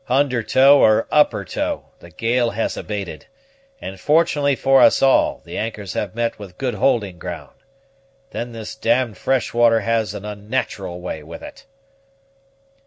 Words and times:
Under 0.09 0.41
tow 0.41 0.79
or 0.79 1.05
upper 1.11 1.45
tow, 1.45 1.85
the 1.99 2.09
gale 2.09 2.49
has 2.49 2.75
abated; 2.75 3.27
and, 3.79 3.99
fortunately 3.99 4.55
for 4.55 4.81
us 4.81 4.99
all, 5.03 5.43
the 5.45 5.59
anchors 5.59 5.93
have 5.93 6.15
met 6.15 6.39
with 6.39 6.57
good 6.57 6.73
holding 6.73 7.19
ground. 7.19 7.53
Then 8.31 8.51
this 8.51 8.73
d 8.75 8.89
d 8.91 9.13
fresh 9.13 9.53
water 9.53 9.81
has 9.81 10.15
an 10.15 10.25
unnatural 10.25 11.01
way 11.01 11.21
with 11.21 11.43
it." 11.43 11.67